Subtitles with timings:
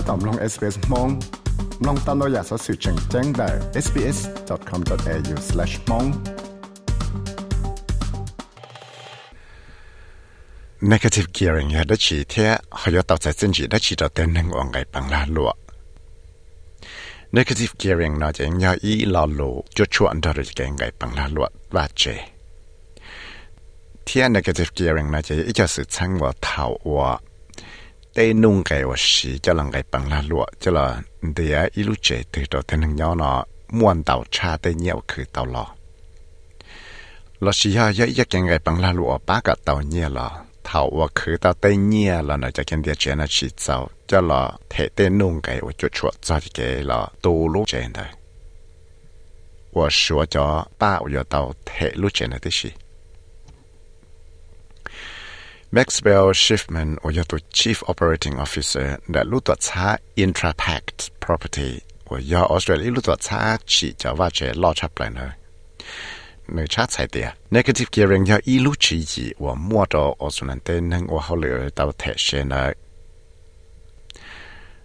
[0.08, 1.08] ตอมลง SBS มอง
[1.86, 3.48] ลองตามเราอยากสอสื่อแจ้งแจ้งได้
[3.84, 6.08] sbs.com.au/mong
[10.80, 14.08] negative gearing ya da chi the ha yo tao sai chen ji da chi da
[14.08, 15.52] ten nang ong gai pang la lo
[17.32, 21.14] negative gearing na jeng ya i la lo jo chuan da ri ge gai pang
[21.16, 22.14] la lo wa che
[24.04, 27.18] thiên negative gearing na je i ja su chang wa thao wa
[28.13, 31.67] te nung cái và xí cho lang cái bằng là lụa cho là để ya
[31.73, 35.45] i lu che te do ten nang yo na, muan cha te nhiều khử tàu
[35.45, 35.67] lò
[37.39, 38.93] lò xí ha ya ya cái gai pang la
[39.25, 40.31] ba cái tàu nhiều lò
[40.63, 43.89] thảo và khử tàu tây nhiều là nó cho cái địa chế nó chỉ giàu
[44.07, 47.85] cho là thể tên nung cái và chuột chuột cho cái là tu lúc chế
[47.93, 48.07] đấy
[49.73, 49.89] và
[50.29, 50.99] cho ba
[52.29, 52.37] là
[55.73, 62.89] Maxwell Schiffman o yato Chief Operating Officer, đã lu cha Intrapact Property của do Australia
[62.89, 65.29] lu cha chỉ cho và chế lo chấp lại nơi
[66.47, 70.29] nơi cha sai tiệt negative gearing do y lu chỉ chỉ của mua đồ ở
[70.29, 72.75] số nền tên nâng của họ lựa tàu thể xe nơi.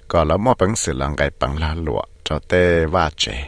[0.08, 3.44] Có là mua bằng sự lăng cái bằng la lụa cho tê và chế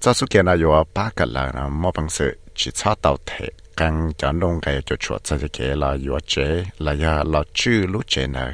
[0.00, 3.48] cho sự kiện này do ba cái là mua bằng sự chỉ cho tàu thể
[3.76, 7.86] càng chọn đông thầy cho chuột sẽ kể là yếu chế, là ya là chữ
[7.86, 8.52] lú chế nè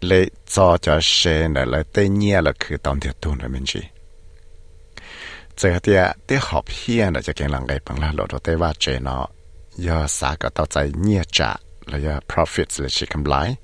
[0.00, 3.62] lệ cho cho xe nè là tây nhiên là cứ tạm thiệt tuôn rồi mình
[3.66, 3.80] chỉ.
[5.56, 8.38] Giờ thì à, tế họp hiền là cho cái làng này bằng là lộ đồ
[8.38, 9.26] tây va chế nó.
[9.86, 13.56] Ya xã cả tao chạy nhiên trả, là ya profits là chỉ cầm lái.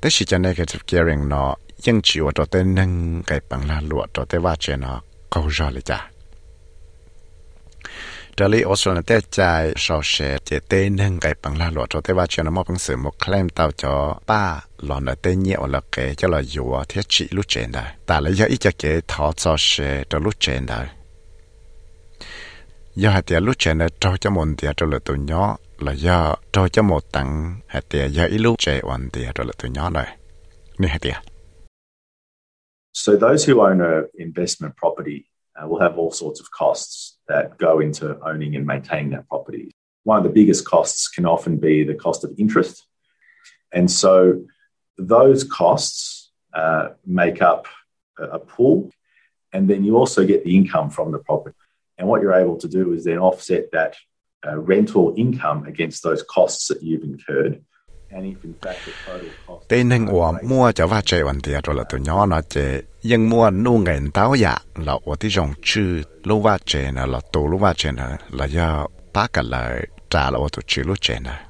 [0.00, 3.80] Tế chỉ cho negative gearing nó, nhưng chỉ ở đồ tây nâng cái bằng là
[3.90, 6.11] lộ đồ tây va chế nó, câu rõ là chả.
[8.38, 9.38] จะลีออสเตรเลียแต่ใจ
[9.84, 13.94] ชาวเชเจเต้นึงไก่ปังลาหลวดจะเทว่าเชียนมอปังสือมกแคลมเตาจอ
[14.30, 14.42] ป้า
[14.86, 19.70] หลอนเต้เงี่ยวละเกจะลอยอยู่เทชิลุเจนได้แต่ละยะอีจะเกทอจอเช
[20.10, 20.80] จะลุเจนได้
[23.02, 25.44] ยาหาเตียลุเจนได้จอจะมนเตียจะเลยตัวย่อ
[25.86, 26.18] ละยา
[26.54, 27.28] จอจะหมดตัง
[27.72, 30.08] หาเตียยาอีลุเจวันเตียจะเลยตัวย่อเลย
[30.80, 31.16] นี่หาเตีย
[33.04, 35.18] So those who own an investment property
[35.56, 37.18] uh, will have all sorts of costs.
[37.32, 39.72] That go into owning and maintaining that property.
[40.04, 42.86] One of the biggest costs can often be the cost of interest.
[43.72, 44.44] And so
[44.98, 47.66] those costs uh, make up
[48.18, 48.90] a, pool,
[49.54, 51.56] and then you also get the income from the property.
[51.96, 53.96] And what you're able to do is then offset that
[54.46, 57.64] uh, rental income against those costs that you've incurred.
[58.14, 61.38] And if in fact the total cost tê nâng ua mua cho va chơi vấn
[61.42, 65.14] đề rồi là tụi nhỏ nó chơi nhưng mua nu ngày tao ya là ở
[65.20, 68.86] tí dòng chữ lô va chơi nè là tổ lô va chơi nè là do
[69.12, 69.80] ba cái là
[70.10, 71.40] trả là ở tụi chữ lô chơi nè.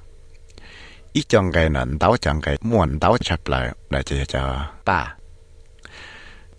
[1.12, 5.14] Ít trong cái nè tao trong cái mua tao chập lại là chơi cho ba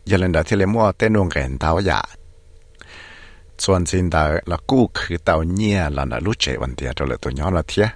[0.06, 2.04] giờ lần đầu thì lấy mua tê nu ngày tao ya
[3.58, 7.10] chuẩn xin đó là cũ khử tao nhia là nó lú chơi vấn đề rồi
[7.10, 7.88] là tụi nhỏ nó thiệt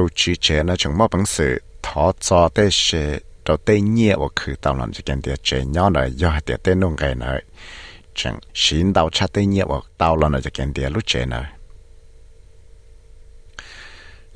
[0.00, 4.14] tu chi chế nó chẳng mò bằng sự thọ cho tê sẽ đầu tê nhẹ
[4.16, 7.42] và khử tao làm cho cái chế nhỏ này do hạt tê nông cái này
[8.14, 11.44] chẳng xin tao cha tê nhẹ và tao làm cho cái lúc chế này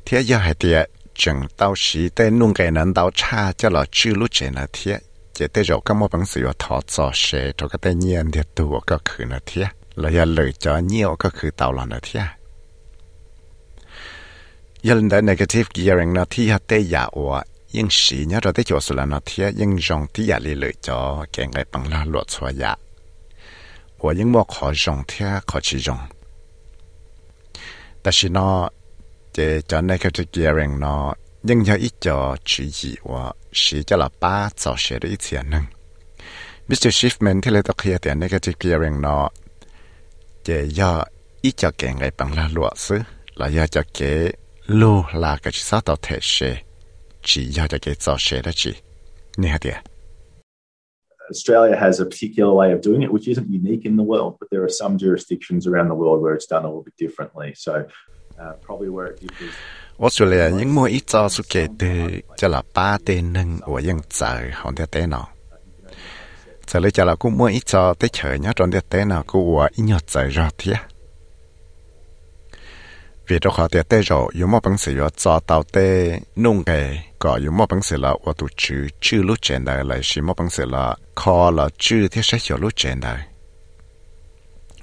[0.05, 3.85] thế do hạt tê chẳng tao xí tê nông cái này tao cha cho là
[3.91, 4.99] chữ lúc chế này thế
[5.33, 8.41] chế tê rồi các mò bằng sự thọ cho sẽ cho cái tê nhẹ thì
[8.55, 9.63] tu cái khử này thế
[9.95, 12.21] là do lời cho nhiều cái khử tao làm này thế
[14.87, 17.33] ยันได้ negative gearing นะที่ฮัตเตยาอว
[17.75, 20.99] ยังสีเนี่ยเราได้จวสุลานะที่ยังจงที่ยาลยเลยจอ
[21.31, 22.73] แกงไงปังลาหลวดสวยะ
[23.99, 25.99] หัวยังบอกขอจงเทียขอชีจง
[28.01, 28.49] แต่สินอ
[29.33, 29.37] เจ
[29.69, 31.05] จอน negative gearing นาะ
[31.47, 32.17] ยังยาอีจอ
[32.49, 33.23] ชีจีว่า
[33.61, 35.65] สีจะละป้าจอเสียด้อีเสียหนึ่ง
[36.69, 36.91] Mr.
[36.97, 39.25] Schiffman ที่เลยตะเคียแต่ negative gearing นาะ
[40.43, 40.91] เจยา
[41.43, 42.97] อีจอแกงไงปังลาหลวดซึ
[43.37, 44.01] แล้วยาจะเก
[44.67, 46.57] lô là cái chỉ sao tao thể sẽ
[47.21, 48.73] chỉ do cho cái cho sẽ đó chỉ
[49.37, 49.75] nè hả tiệt
[51.29, 54.47] Australia has a particular way of doing it, which isn't unique in the world, but
[54.51, 57.51] there are some jurisdictions around the world where it's done a little bit differently.
[57.55, 57.73] So,
[58.39, 59.53] uh, probably where it differs.
[59.99, 61.87] Australia những mua ít cho số kể từ
[62.37, 65.29] cho là ba tên nâng của dân trời hòn địa tế nào.
[66.67, 69.23] Giờ lấy cho là cũng mua ít cho tới chờ nhá trong địa tế nào
[69.27, 70.77] của ít nhọt trời ra thiệt
[73.27, 76.63] vì đó họ tiệt tế rồi, yếu mò bằng sự yếu cho tàu tê nung
[76.63, 79.99] kề có yếu mò bằng sự là ô tụ chữ chữ lúc trên đời là
[80.03, 83.17] xí mò bằng sự là khó là chữ thì sẽ hiểu lúc trên đời.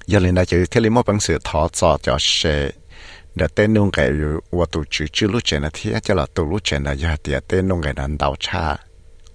[0.06, 2.71] Giờ lên đây chữ thế lý mò bằng sự thọ cho cho sẽ
[3.35, 6.27] để tê nung kề yu ô tụ chữ chữ lúc trên đời thế cho là
[6.35, 8.77] tụ lúc trên đời giờ thì tên nông cái นั้น đào cha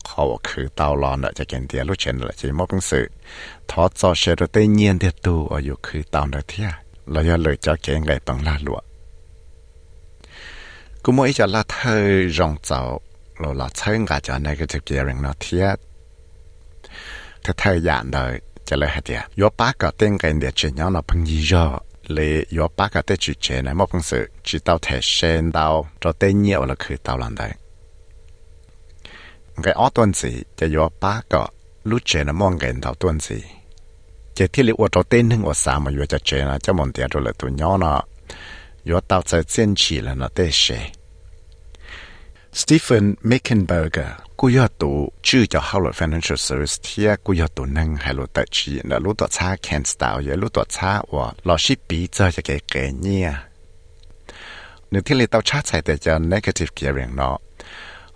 [0.06, 3.09] họ cứ đào lon là cho kiện tiệt lúc trên đời chỉ một bằng sự
[3.68, 6.63] thọ cho sẽ được tê nhiên tiệt tu ở yu cứ đào được thế
[7.06, 8.80] là giờ lời cho cái ngày bằng la lụa
[11.09, 11.98] กูมวยจะละเธอ
[12.38, 12.80] รองเจ้า
[13.39, 15.65] เราละเชิงกาจะในก็จะเกี่ยงนาเทีย
[17.42, 18.33] เธอเธออย่างเดย
[18.68, 21.65] จะเลยฮะเดียยอป้าก็เต้นกันเดียเชียนเราพังยี่ยอ
[22.13, 25.65] เลยยอป้าก็เต้จุเชนะมอพังสือจีเตาเทเชนเตา
[26.00, 27.51] เราเต้นเยี่ยวเราคือเตาลันเดย
[29.62, 31.42] ไงอ้อต้นสีจะยอป้าก็
[31.89, 33.38] รู้เชนะมองเงินเตาต้นสี
[34.38, 38.01] จะที่เรียกว่าเราเต้นหนึ่งว่าสามมาอยู่จะเชนะจะมองเดียเราเลยตัวย้อนเนาะ
[38.89, 40.65] ยอเตาจะเส้นฉีแล้วเนาะเต้เช
[42.60, 44.10] Stephen Meckenberger
[44.40, 44.92] กูยอตู
[45.26, 53.30] ชื่อจะ Howard Financial Service เทียกูยอตูนั่งให้รู้ตัดชีแล้วรู้ตัวช้า can style อย่ารู้ตัวช้าว่าเราชิปีเจอจะเก๋เก๋เนี่ย
[54.90, 57.36] หนึ่งที่เราต้องชาใส่แต่จะ negative gearing เนาะ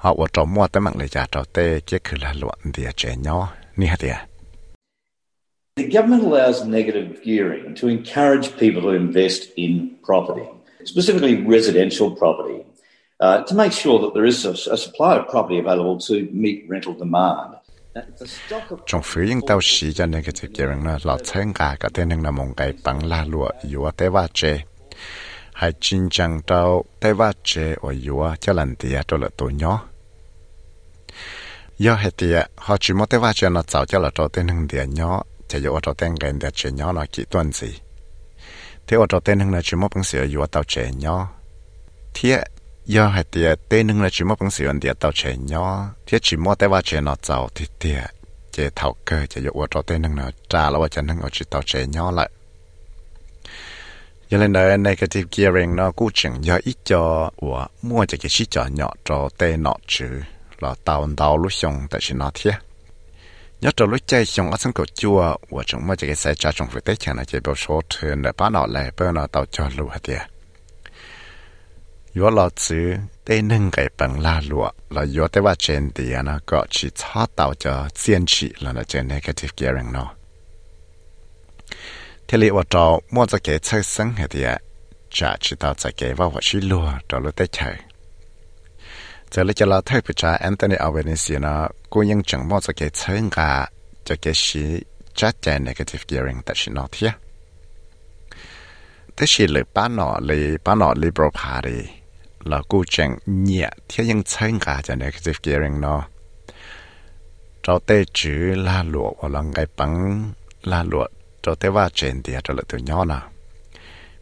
[0.03, 3.45] họ ว่าจอมัวแต่มังเลยจะจอเต้เจ๊คือละหลวนเดียเจเนาะ
[3.81, 4.17] นี่ฮะเดีย
[5.83, 9.73] The government allows negative gearing to encourage people to invest in
[10.09, 10.47] property,
[10.93, 12.59] specifically residential property.
[13.22, 16.66] uh, to make sure that there is a, a, supply of property available to meet
[16.70, 17.56] rental demand.
[18.86, 21.90] trong phía những tàu sĩ cho nên cái việc rằng là lọt thêm cả cả
[21.94, 24.58] tên là một cái bằng la lụa yếu tế va chê
[25.54, 29.50] hay chính chẳng tàu tế va chê ở yếu cho lần tía cho là tổ
[29.50, 29.84] nhỏ
[31.78, 34.48] do hệ tía họ chỉ muốn tế va chê nó cháu cho là cho tên
[34.48, 37.80] hình địa nhỏ chỉ yếu cho tên gần địa chê nhỏ nó kỹ tuần gì.
[38.88, 41.28] Thế ở cho tên hình là chỉ muốn bằng sửa yếu tàu chê nhỏ
[42.14, 42.44] thế
[42.86, 46.18] do hai tiệt, tê nâng là chỉ một bằng sự ổn tàu chạy nhỏ thiết
[46.22, 48.12] chỉ một tay vào chạy nó giàu thì tiệt,
[48.52, 51.46] chế thảo cơ chế dụ cho tê nâng nó trả là chân nâng ở chỉ
[51.50, 52.30] tàu chạy nhỏ lại.
[54.30, 58.30] Giờ nên đời negative gearing nó cũng chẳng do ít cho của mua cho cái
[58.30, 60.22] chỉ cho nhỏ cho tê nọ chứ.
[60.60, 62.52] Là tàu tàu lúc xong tại chỉ nó thiết
[63.62, 65.38] nhớ cho lúc chạy xong ở sân cầu chua.
[65.50, 67.82] Của chúng mua cho cái xe trả chúng phải tết chẳng là chỉ bao số
[67.90, 69.70] thường để bán nọ lại bơ nó tàu cho
[72.18, 72.86] ยัวเราซื้อ
[73.26, 80.10] ได้นึ่งไก่ปังลาลัวเรายัวแต่ว่าเจนตีนะก็ชีชอเต่าจะเซียนชีแล้วนะเจน negative gearing เนาะ
[82.28, 84.42] ที่เรียกว่าจอมั่วจะเกิดชื่อสังเหตุ
[85.18, 87.72] จะชีเต่าจะเกิดว่าว่าชีลัวเราลุได้ใช่
[89.32, 91.54] จะเลยจะเราเทพจาแอนโทนีอาเวนิซีนะ
[91.92, 93.52] กูยังจังมั่วจะเกิดชื่อกา
[94.08, 94.64] จะเกิดชี
[95.18, 97.12] จัดใจ negative gearing แต่ชีนอเทีย
[99.14, 101.80] แต่ชีหรือป้าหนอหรือป้าหนอ liberal party
[102.46, 106.04] là cô chẳng nhẹ thế nhưng chân cả cho negative gearing nó
[107.64, 110.24] cho tê chữ la lụa và là ngày bằng
[110.64, 111.08] la lụa
[111.42, 113.32] cho tê va trên địa cho là từ nhỏ nào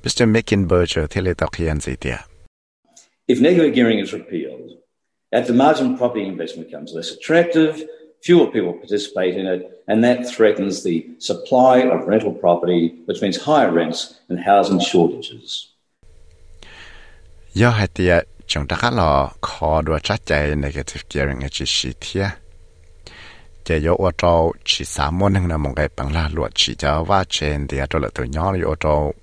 [0.04, 0.28] Mr.
[0.28, 2.18] Mickenberger thế lệ đọc hiện gì địa
[3.28, 4.72] If negative gearing is repealed,
[5.32, 7.76] at the margin property investment becomes less attractive,
[8.22, 13.38] fewer people participate in it, and that threatens the supply of rental property, which means
[13.38, 15.68] higher rents and housing shortages
[17.54, 21.90] do hai tia chúng ta khá là khó đua chắc chạy negative gearing chỉ xí
[22.02, 22.30] thia.
[23.64, 26.76] Chỉ có ô tô chỉ sáu môn hưng là một cái bằng là luật chỉ
[26.76, 29.14] cho va trên thì cho là từ nhỏ là ô tô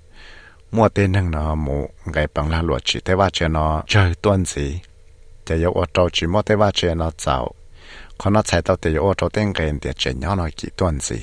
[0.73, 4.15] mua tiền hưng là một cái bằng là luật chỉ thế va trên nó chơi
[4.23, 4.81] tuần gì.
[5.47, 7.53] Chỉ có ô tô chỉ mua thế va trên nó giàu
[8.19, 11.01] còn nó chạy tàu thì ô tô tiền cái thì chỉ nhỏ nó chỉ tuần
[11.01, 11.17] gì.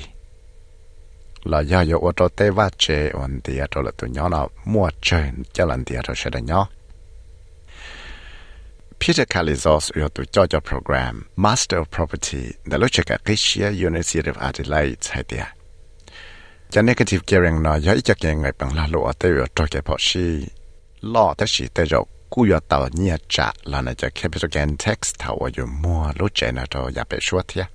[1.43, 4.47] Là do có ô tô thế va trên ổn thì cho là từ nhỏ nó
[4.65, 6.69] mua chơi, cho lần thì cho sẽ là nhỏ.
[9.05, 14.29] Peter Calizos yo tu cho cho program Master of Property da lo cheka Asia University
[14.29, 15.47] of Adelaide hai dia.
[16.71, 19.83] Cha negative gearing no ya icha ke ngai pang la lo ate yo to ke
[19.83, 20.47] po shi
[21.01, 24.77] lo ta shi te jo ku yo ta nia cha la na cha capital gain
[24.77, 27.65] tax ta wa yo mo lo che na to ya pe shuat ya.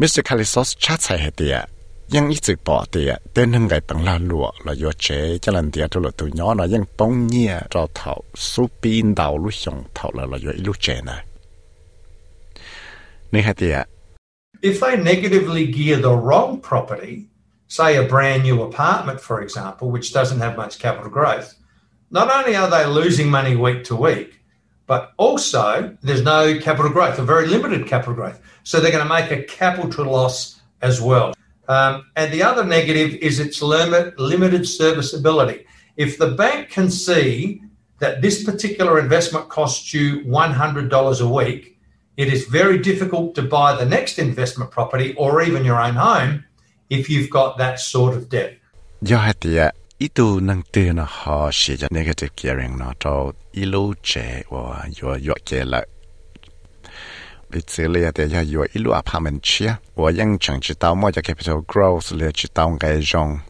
[0.00, 0.22] Mr.
[0.24, 1.66] Calizos chat sai hai dia
[2.15, 5.07] ยัง一直บอกเดียเต้นหึงไงปังลาลัวเราโยเจ
[5.43, 8.13] จะลันเดียตัวตัวย้อนเรายังป้องเนี่ยเราเท่า
[8.49, 11.17] สูปีนดาวลุชงเท่าเราเราโยอิลุเจนะ
[13.33, 13.77] นี่ฮะเดีย
[14.69, 17.15] If they negatively gear the wrong property,
[17.77, 21.49] say a brand new apartment, for example, which doesn't have much capital growth,
[22.17, 24.29] not only are they losing money week to week,
[24.85, 28.39] but also there's no capital growth, a very limited capital growth.
[28.63, 31.33] So they're going to make a capital loss as well.
[31.68, 35.66] Um, and the other negative is its limit, limited serviceability.
[35.96, 37.60] If the bank can see
[37.98, 41.78] that this particular investment costs you $100 a week,
[42.16, 46.44] it is very difficult to buy the next investment property or even your own home
[46.88, 48.54] if you've got that sort of debt.
[49.40, 49.70] Tia
[50.40, 52.78] năng tiền nó họ sẽ cho negative gearing
[53.52, 55.88] ít lâu trẻ và yo yo trẻ lại
[57.50, 63.40] 你这里啊，大家有一路啊，他们去啊，我应常知道么叫 capital growth，了知道该种，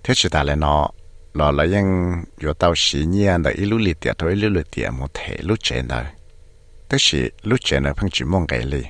[0.00, 0.88] 他知道了呢，
[1.32, 6.06] 老了应有到十年的一路里点到一路里点么铁路站呢，
[6.86, 8.86] 但是路站呢碰住梦该里，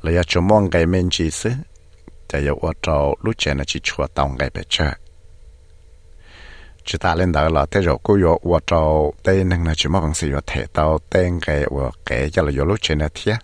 [0.00, 1.56] 了要做梦该面知识，
[2.26, 4.92] 但要我到路站呢去出当该不着。
[6.86, 10.14] Chỉ ta lên đó là thế rồi cô yo và trâu tên năng là chỉ mong
[10.14, 13.36] sự yo thể tao tên cái và cái cho là yo lúc trên là thiệt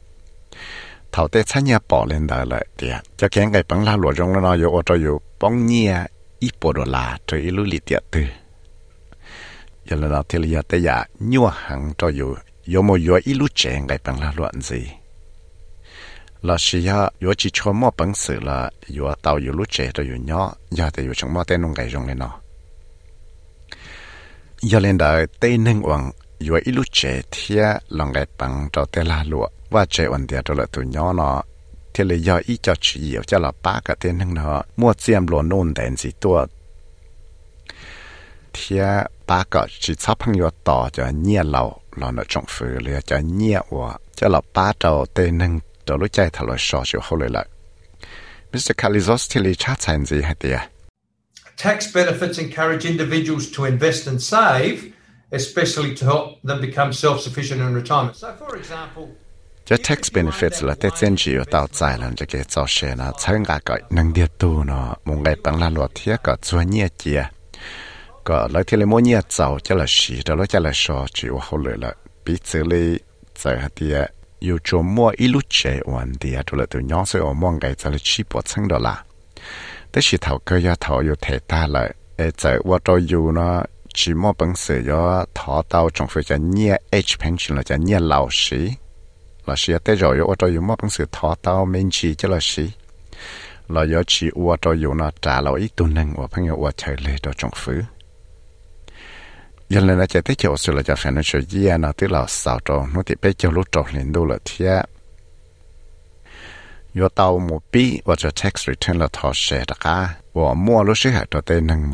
[1.12, 4.42] thầu tây 参加 bỏ lên đó là thiệt cho cái cái bằng la lụa trong
[4.42, 5.96] nó yo và trâu yo bóng nhia
[6.38, 8.20] ít bộ đồ là cho ít lúc liệt tiệt từ
[9.86, 12.26] giờ là nó thì là tây ya nhua hàng cho yo
[12.74, 14.82] yo mo yo ít lúc trên cái bằng la lụa gì.
[16.42, 19.92] Là chỉ ya yo chỉ cho mo bằng sự là yo tao yo lúc trên
[19.92, 22.41] cho yo nhỏ giờ thì yo chẳng mo tên nông cái trong này nó
[24.62, 28.84] giờ lên đời, tây nâng hoàng vừa ít lúc trẻ thia lòng cái bằng cho
[28.84, 29.48] tê la lụa.
[29.70, 31.42] Và trẻ ổn địa cho là tụi nhỏ nó
[31.94, 34.94] thì là do ít cho chỉ nhiều cho là ba cái tên nâng nó mua
[34.94, 36.46] chiêm lúa nôn đèn gì tua.
[38.52, 38.86] Thia
[39.26, 43.18] ba cái chỉ sắp 朋友 tỏ cho nhẹ lầu là nó trong phủ là cho
[43.18, 47.00] nhẹ và cho là ba trâu tên nâng cho lúc chạy thảo là sọ chịu
[47.04, 47.46] hậu lại
[48.52, 48.72] Mr.
[48.76, 50.60] Kalizos thì lý chát thành gì hả tiệt
[51.56, 54.78] Tax benefits encourage individuals to invest and save,
[55.30, 58.16] especially to help them become self sufficient in retirement.
[58.16, 59.06] So, for example,
[59.64, 62.94] cho tax benefits là tết chân chỉ ở tàu tài là cho cái cho xe
[62.94, 64.94] nó chẳng cả cái năng địa tu nó.
[65.04, 67.24] Một ngày bằng là luật thiết cả cho nhẹ chia
[68.24, 71.06] có lấy thì lấy mỗi nhẹ giàu cho là xì đó lấy cho là sò
[71.14, 71.94] chỉ ở hậu lệ là
[72.24, 72.98] bị xử lý
[73.42, 74.06] tại hạt địa
[74.38, 77.58] yêu cho mua ít lúc chế hoàn địa cho là từ nhỏ sẽ ở mong
[77.62, 79.04] ngày cho là chỉ bỏ chân đó là.
[79.91, 88.69] แต่是头个要头有太大了，诶，在我这有呢，只么本事要淘到政府叫念 H pension 了，叫念老师，
[89.45, 92.69] 老师要带着有我这有么本事淘到面积叫老师，
[93.67, 97.71] 老要去我这有呢，trả 了一顿能，我朋友我才来到政府。
[99.69, 104.87] 原来呢，在这就是了，叫 financial year 呢，对老少着，我得被叫路着领导了天。
[106.94, 110.98] yo tàu mù bi và cho tax return là thọ xe đặc và mua lúc
[110.98, 111.90] sẽ hại cho tên nâng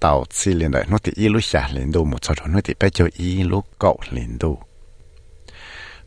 [0.00, 2.74] tàu xì liền đại nó thì y lúc xả liền đồ mù cho nó thì
[2.80, 4.58] bây giờ y lúc cậu liền đồ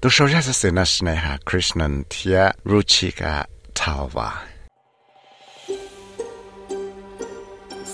[0.01, 3.45] tôi sau sẽ nói này hà Krishnan thia ruchika
[3.75, 4.45] thảo và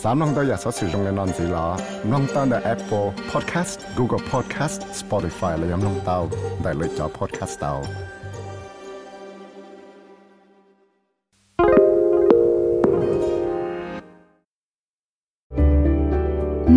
[0.04, 3.80] sám nông tôi giờ sử dụng cái nón gì là nông ta là Apple Podcast,
[3.96, 6.30] Google Podcast, Spotify là giống nông tàu
[6.64, 7.84] đại lựa chọn podcast tàu.